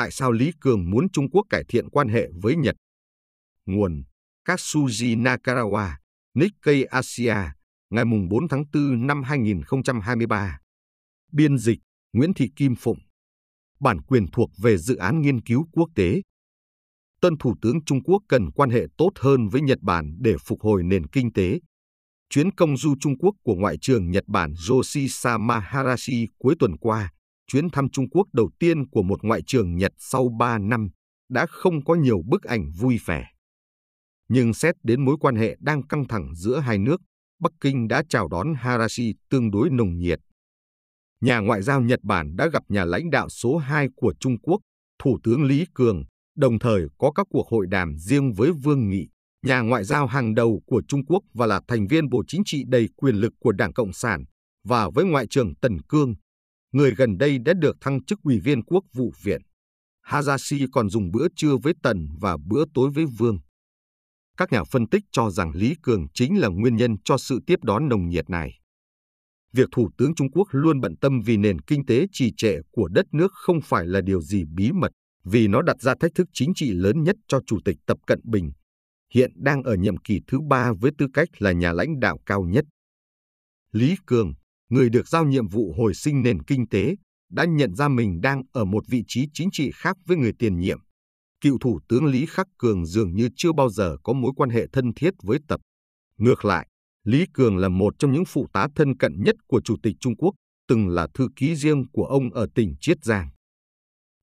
[0.00, 2.76] Tại sao Lý Cường muốn Trung Quốc cải thiện quan hệ với Nhật?
[3.66, 4.02] Nguồn
[4.48, 5.90] Katsuji Nakarawa,
[6.34, 7.36] Nikkei Asia,
[7.90, 10.58] ngày 4 tháng 4 năm 2023.
[11.32, 11.78] Biên dịch
[12.12, 12.98] Nguyễn Thị Kim Phụng.
[13.80, 16.22] Bản quyền thuộc về dự án nghiên cứu quốc tế.
[17.20, 20.60] Tân Thủ tướng Trung Quốc cần quan hệ tốt hơn với Nhật Bản để phục
[20.60, 21.60] hồi nền kinh tế.
[22.30, 27.10] Chuyến công du Trung Quốc của Ngoại trưởng Nhật Bản Yoshisa Maharashi cuối tuần qua,
[27.50, 30.88] chuyến thăm Trung Quốc đầu tiên của một Ngoại trưởng Nhật sau 3 năm,
[31.28, 33.26] đã không có nhiều bức ảnh vui vẻ.
[34.28, 37.00] Nhưng xét đến mối quan hệ đang căng thẳng giữa hai nước,
[37.40, 40.18] Bắc Kinh đã chào đón Harashi tương đối nồng nhiệt.
[41.20, 44.60] Nhà ngoại giao Nhật Bản đã gặp nhà lãnh đạo số 2 của Trung Quốc,
[45.02, 46.04] Thủ tướng Lý Cường,
[46.36, 49.08] đồng thời có các cuộc hội đàm riêng với Vương Nghị,
[49.46, 52.64] nhà ngoại giao hàng đầu của Trung Quốc và là thành viên Bộ Chính trị
[52.66, 54.24] đầy quyền lực của Đảng Cộng sản,
[54.64, 56.14] và với Ngoại trưởng Tần Cương,
[56.72, 59.42] người gần đây đã được thăng chức ủy viên quốc vụ viện.
[60.02, 63.38] Hayashi còn dùng bữa trưa với Tần và bữa tối với Vương.
[64.36, 67.58] Các nhà phân tích cho rằng Lý Cường chính là nguyên nhân cho sự tiếp
[67.62, 68.60] đón nồng nhiệt này.
[69.52, 72.88] Việc Thủ tướng Trung Quốc luôn bận tâm vì nền kinh tế trì trệ của
[72.88, 74.92] đất nước không phải là điều gì bí mật,
[75.24, 78.20] vì nó đặt ra thách thức chính trị lớn nhất cho Chủ tịch Tập Cận
[78.24, 78.52] Bình,
[79.14, 82.42] hiện đang ở nhiệm kỳ thứ ba với tư cách là nhà lãnh đạo cao
[82.42, 82.64] nhất.
[83.72, 84.32] Lý Cường,
[84.70, 86.96] người được giao nhiệm vụ hồi sinh nền kinh tế,
[87.30, 90.58] đã nhận ra mình đang ở một vị trí chính trị khác với người tiền
[90.58, 90.78] nhiệm
[91.40, 94.66] cựu thủ tướng Lý Khắc Cường dường như chưa bao giờ có mối quan hệ
[94.72, 95.60] thân thiết với Tập.
[96.18, 96.68] Ngược lại,
[97.04, 100.16] Lý Cường là một trong những phụ tá thân cận nhất của Chủ tịch Trung
[100.16, 100.34] Quốc,
[100.68, 103.28] từng là thư ký riêng của ông ở tỉnh Chiết Giang.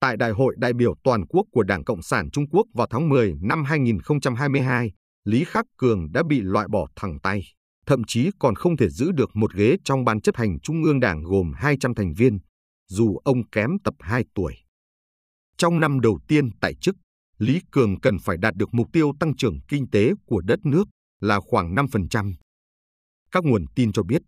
[0.00, 3.08] Tại Đại hội đại biểu toàn quốc của Đảng Cộng sản Trung Quốc vào tháng
[3.08, 4.92] 10 năm 2022,
[5.24, 7.42] Lý Khắc Cường đã bị loại bỏ thẳng tay,
[7.86, 11.00] thậm chí còn không thể giữ được một ghế trong ban chấp hành Trung ương
[11.00, 12.38] Đảng gồm 200 thành viên,
[12.88, 14.54] dù ông kém tập 2 tuổi.
[15.56, 16.96] Trong năm đầu tiên tại chức,
[17.38, 20.84] Lý Cường cần phải đạt được mục tiêu tăng trưởng kinh tế của đất nước
[21.20, 22.32] là khoảng 5%.
[23.30, 24.22] Các nguồn tin cho biết,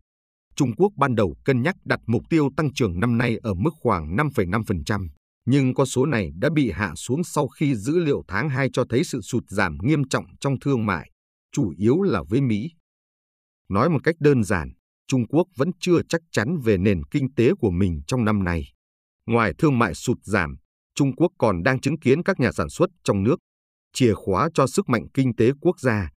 [0.56, 3.70] Trung Quốc ban đầu cân nhắc đặt mục tiêu tăng trưởng năm nay ở mức
[3.80, 5.08] khoảng 5,5%,
[5.46, 8.84] nhưng con số này đã bị hạ xuống sau khi dữ liệu tháng 2 cho
[8.88, 11.10] thấy sự sụt giảm nghiêm trọng trong thương mại,
[11.52, 12.70] chủ yếu là với Mỹ.
[13.68, 14.72] Nói một cách đơn giản,
[15.08, 18.72] Trung Quốc vẫn chưa chắc chắn về nền kinh tế của mình trong năm nay.
[19.26, 20.56] Ngoài thương mại sụt giảm,
[20.94, 23.36] Trung Quốc còn đang chứng kiến các nhà sản xuất trong nước,
[23.92, 26.10] chìa khóa cho sức mạnh kinh tế quốc gia,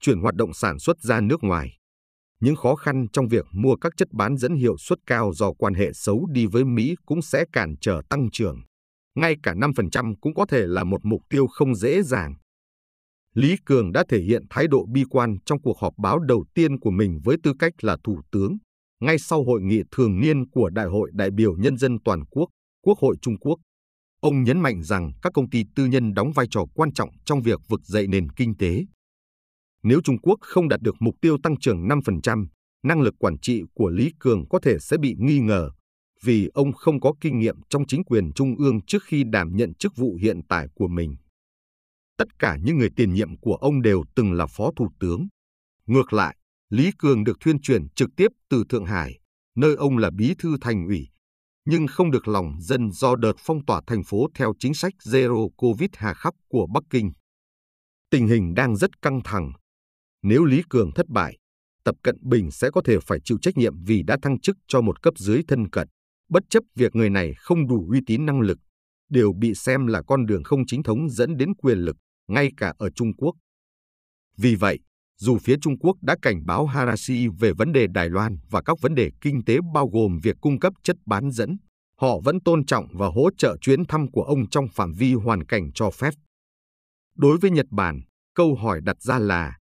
[0.00, 1.78] chuyển hoạt động sản xuất ra nước ngoài.
[2.40, 5.74] Những khó khăn trong việc mua các chất bán dẫn hiệu suất cao do quan
[5.74, 8.62] hệ xấu đi với Mỹ cũng sẽ cản trở tăng trưởng.
[9.14, 12.34] Ngay cả 5% cũng có thể là một mục tiêu không dễ dàng.
[13.34, 16.78] Lý Cường đã thể hiện thái độ bi quan trong cuộc họp báo đầu tiên
[16.80, 18.56] của mình với tư cách là Thủ tướng,
[19.00, 22.48] ngay sau hội nghị thường niên của Đại hội đại biểu Nhân dân Toàn quốc,
[22.84, 23.56] Quốc hội Trung Quốc.
[24.20, 27.42] Ông nhấn mạnh rằng các công ty tư nhân đóng vai trò quan trọng trong
[27.42, 28.84] việc vực dậy nền kinh tế.
[29.82, 32.46] Nếu Trung Quốc không đạt được mục tiêu tăng trưởng 5%,
[32.84, 35.70] năng lực quản trị của Lý Cường có thể sẽ bị nghi ngờ
[36.22, 39.74] vì ông không có kinh nghiệm trong chính quyền trung ương trước khi đảm nhận
[39.74, 41.16] chức vụ hiện tại của mình.
[42.16, 45.28] Tất cả những người tiền nhiệm của ông đều từng là phó thủ tướng.
[45.86, 46.36] Ngược lại,
[46.70, 49.18] Lý Cường được thuyên truyền trực tiếp từ Thượng Hải,
[49.56, 51.08] nơi ông là bí thư thành ủy,
[51.64, 55.48] nhưng không được lòng dân do đợt phong tỏa thành phố theo chính sách Zero
[55.56, 57.12] Covid hà khắc của Bắc Kinh.
[58.10, 59.52] Tình hình đang rất căng thẳng.
[60.22, 61.38] Nếu Lý Cường thất bại,
[61.84, 64.80] Tập Cận Bình sẽ có thể phải chịu trách nhiệm vì đã thăng chức cho
[64.80, 65.88] một cấp dưới thân cận,
[66.28, 68.58] bất chấp việc người này không đủ uy tín năng lực,
[69.12, 71.96] đều bị xem là con đường không chính thống dẫn đến quyền lực,
[72.28, 73.34] ngay cả ở Trung Quốc.
[74.36, 74.78] Vì vậy,
[75.18, 78.80] dù phía Trung Quốc đã cảnh báo Harashi về vấn đề Đài Loan và các
[78.80, 81.56] vấn đề kinh tế bao gồm việc cung cấp chất bán dẫn,
[82.00, 85.44] họ vẫn tôn trọng và hỗ trợ chuyến thăm của ông trong phạm vi hoàn
[85.44, 86.14] cảnh cho phép.
[87.16, 88.00] Đối với Nhật Bản,
[88.34, 89.58] câu hỏi đặt ra là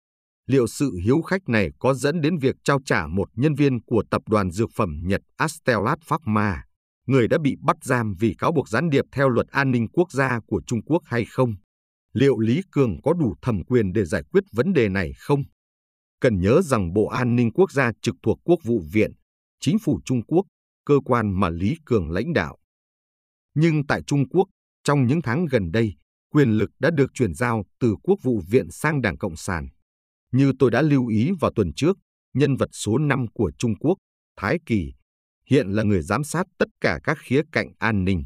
[0.48, 4.04] liệu sự hiếu khách này có dẫn đến việc trao trả một nhân viên của
[4.12, 6.64] tập đoàn dược phẩm Nhật Astellat Pharma,
[7.08, 10.12] người đã bị bắt giam vì cáo buộc gián điệp theo luật an ninh quốc
[10.12, 11.56] gia của Trung Quốc hay không?
[12.14, 15.44] liệu Lý Cường có đủ thẩm quyền để giải quyết vấn đề này không?
[16.20, 19.12] Cần nhớ rằng Bộ An ninh Quốc gia trực thuộc Quốc vụ viện,
[19.60, 20.46] chính phủ Trung Quốc,
[20.86, 22.58] cơ quan mà Lý Cường lãnh đạo.
[23.54, 24.48] Nhưng tại Trung Quốc,
[24.84, 25.96] trong những tháng gần đây,
[26.34, 29.70] quyền lực đã được chuyển giao từ Quốc vụ viện sang Đảng Cộng sản.
[30.32, 31.98] Như tôi đã lưu ý vào tuần trước,
[32.34, 33.98] nhân vật số 5 của Trung Quốc,
[34.38, 34.94] Thái Kỳ,
[35.50, 38.24] hiện là người giám sát tất cả các khía cạnh an ninh.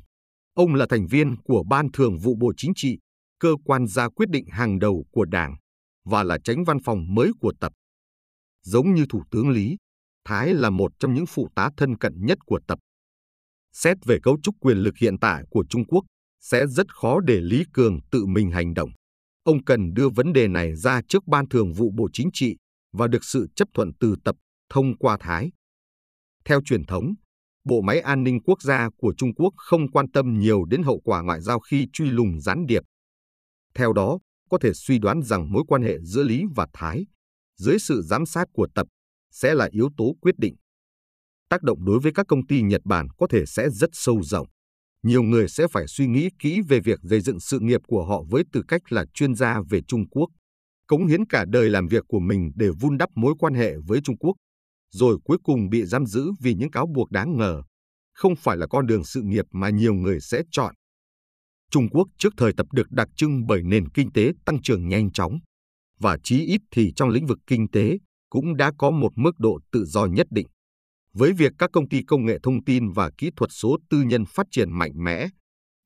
[0.53, 2.97] Ông là thành viên của Ban Thường vụ Bộ Chính trị,
[3.39, 5.55] cơ quan ra quyết định hàng đầu của Đảng
[6.05, 7.73] và là tránh văn phòng mới của Tập.
[8.63, 9.77] Giống như Thủ tướng Lý,
[10.25, 12.79] Thái là một trong những phụ tá thân cận nhất của Tập.
[13.73, 16.05] Xét về cấu trúc quyền lực hiện tại của Trung Quốc,
[16.41, 18.89] sẽ rất khó để Lý Cường tự mình hành động.
[19.43, 22.55] Ông cần đưa vấn đề này ra trước Ban Thường vụ Bộ Chính trị
[22.93, 24.35] và được sự chấp thuận từ tập
[24.69, 25.51] thông qua Thái.
[26.45, 27.13] Theo truyền thống,
[27.63, 30.99] Bộ Máy An ninh Quốc gia của Trung Quốc không quan tâm nhiều đến hậu
[31.03, 32.83] quả ngoại giao khi truy lùng gián điệp.
[33.75, 34.19] Theo đó,
[34.49, 37.05] có thể suy đoán rằng mối quan hệ giữa Lý và Thái,
[37.57, 38.87] dưới sự giám sát của tập,
[39.31, 40.55] sẽ là yếu tố quyết định.
[41.49, 44.47] Tác động đối với các công ty Nhật Bản có thể sẽ rất sâu rộng.
[45.03, 48.23] Nhiều người sẽ phải suy nghĩ kỹ về việc gây dựng sự nghiệp của họ
[48.29, 50.27] với tư cách là chuyên gia về Trung Quốc,
[50.87, 54.01] cống hiến cả đời làm việc của mình để vun đắp mối quan hệ với
[54.03, 54.35] Trung Quốc,
[54.91, 57.63] rồi cuối cùng bị giam giữ vì những cáo buộc đáng ngờ.
[58.13, 60.75] Không phải là con đường sự nghiệp mà nhiều người sẽ chọn.
[61.71, 65.11] Trung Quốc trước thời tập được đặc trưng bởi nền kinh tế tăng trưởng nhanh
[65.11, 65.39] chóng,
[65.99, 67.97] và chí ít thì trong lĩnh vực kinh tế
[68.29, 70.47] cũng đã có một mức độ tự do nhất định.
[71.13, 74.25] Với việc các công ty công nghệ thông tin và kỹ thuật số tư nhân
[74.25, 75.27] phát triển mạnh mẽ,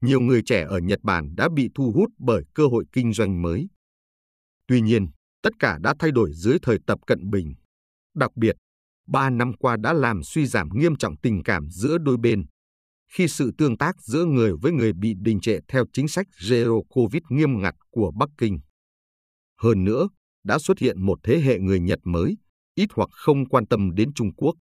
[0.02, 3.42] nhiều người trẻ ở Nhật Bản đã bị thu hút bởi cơ hội kinh doanh
[3.42, 3.68] mới.
[4.68, 5.08] Tuy nhiên,
[5.42, 7.54] tất cả đã thay đổi dưới thời tập cận bình.
[8.16, 8.56] Đặc biệt,
[9.12, 12.46] ba năm qua đã làm suy giảm nghiêm trọng tình cảm giữa đôi bên,
[13.14, 16.82] khi sự tương tác giữa người với người bị đình trệ theo chính sách Zero
[16.90, 18.60] Covid nghiêm ngặt của Bắc Kinh.
[19.62, 20.10] Hơn nữa,
[20.44, 22.38] đã xuất hiện một thế hệ người Nhật mới,
[22.76, 24.56] ít hoặc không quan tâm đến Trung Quốc.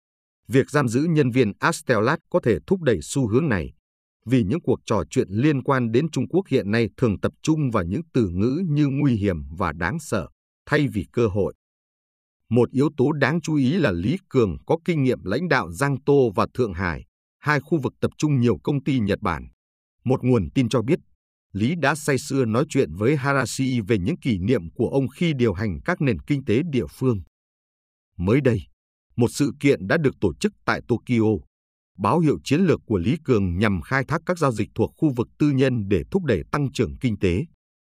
[0.49, 3.73] Việc giam giữ nhân viên Astellat có thể thúc đẩy xu hướng này,
[4.27, 7.71] vì những cuộc trò chuyện liên quan đến Trung Quốc hiện nay thường tập trung
[7.71, 10.29] vào những từ ngữ như nguy hiểm và đáng sợ,
[10.67, 11.55] thay vì cơ hội.
[12.51, 15.97] Một yếu tố đáng chú ý là Lý Cường có kinh nghiệm lãnh đạo Giang
[16.07, 17.05] Tô và Thượng Hải,
[17.39, 19.49] hai khu vực tập trung nhiều công ty Nhật Bản.
[20.05, 20.99] Một nguồn tin cho biết,
[21.53, 25.33] Lý đã say sưa nói chuyện với Harashi về những kỷ niệm của ông khi
[25.33, 27.21] điều hành các nền kinh tế địa phương.
[28.17, 28.63] Mới đây,
[29.17, 31.31] một sự kiện đã được tổ chức tại Tokyo.
[31.99, 35.13] Báo hiệu chiến lược của Lý Cường nhằm khai thác các giao dịch thuộc khu
[35.17, 37.45] vực tư nhân để thúc đẩy tăng trưởng kinh tế.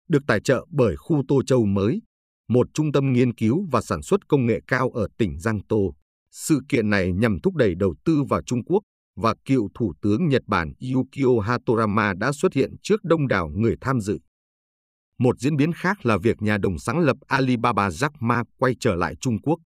[0.09, 2.01] Được tài trợ bởi khu Tô Châu mới,
[2.47, 5.95] một trung tâm nghiên cứu và sản xuất công nghệ cao ở tỉnh Giang Tô.
[6.31, 8.83] Sự kiện này nhằm thúc đẩy đầu tư vào Trung Quốc
[9.15, 13.75] và cựu Thủ tướng Nhật Bản Yukio Hatorama đã xuất hiện trước đông đảo người
[13.81, 14.19] tham dự.
[15.17, 18.95] Một diễn biến khác là việc nhà đồng sáng lập Alibaba Jack Ma quay trở
[18.95, 19.59] lại Trung Quốc.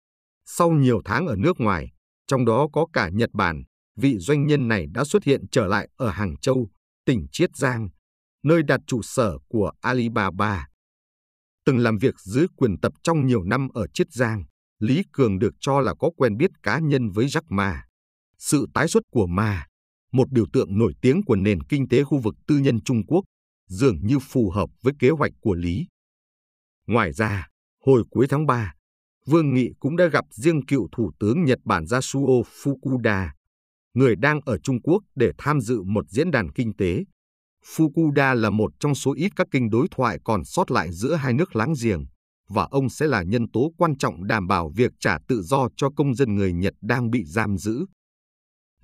[0.46, 1.92] Sau nhiều tháng ở nước ngoài,
[2.28, 3.64] trong đó có cả Nhật Bản,
[3.96, 6.70] vị doanh nhân này đã xuất hiện trở lại ở Hàng Châu,
[7.06, 7.90] tỉnh Chiết Giang,
[8.44, 10.68] nơi đặt trụ sở của Alibaba.
[11.66, 14.44] Từng làm việc dưới quyền tập trong nhiều năm ở Chiết Giang,
[14.80, 17.84] Lý Cường được cho là có quen biết cá nhân với Jack Ma.
[18.38, 19.66] Sự tái xuất của Ma,
[20.12, 23.24] một biểu tượng nổi tiếng của nền kinh tế khu vực tư nhân Trung Quốc,
[23.68, 25.88] dường như phù hợp với kế hoạch của Lý.
[26.88, 27.48] Ngoài ra,
[27.86, 28.74] hồi cuối tháng 3,
[29.26, 33.30] Vương Nghị cũng đã gặp riêng cựu Thủ tướng Nhật Bản Yasuo Fukuda,
[33.94, 37.04] người đang ở Trung Quốc để tham dự một diễn đàn kinh tế.
[37.68, 41.34] Fukuda là một trong số ít các kênh đối thoại còn sót lại giữa hai
[41.34, 42.06] nước láng giềng,
[42.50, 45.90] và ông sẽ là nhân tố quan trọng đảm bảo việc trả tự do cho
[45.96, 47.86] công dân người Nhật đang bị giam giữ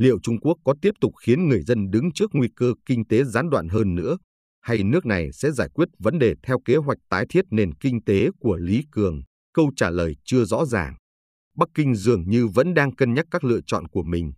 [0.01, 3.23] liệu Trung Quốc có tiếp tục khiến người dân đứng trước nguy cơ kinh tế
[3.23, 4.17] gián đoạn hơn nữa,
[4.61, 8.03] hay nước này sẽ giải quyết vấn đề theo kế hoạch tái thiết nền kinh
[8.03, 9.21] tế của Lý Cường?
[9.53, 10.95] Câu trả lời chưa rõ ràng.
[11.57, 14.31] Bắc Kinh dường như vẫn đang cân nhắc các lựa chọn của mình.